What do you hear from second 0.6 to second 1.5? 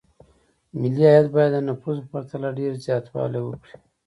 ملي عاید